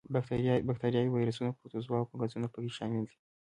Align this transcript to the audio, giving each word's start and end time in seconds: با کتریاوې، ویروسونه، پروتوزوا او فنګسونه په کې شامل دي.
با 0.13 0.71
کتریاوې، 0.77 1.11
ویروسونه، 1.13 1.49
پروتوزوا 1.57 1.97
او 1.99 2.07
فنګسونه 2.09 2.47
په 2.53 2.59
کې 2.63 2.71
شامل 2.77 3.03
دي. 3.07 3.15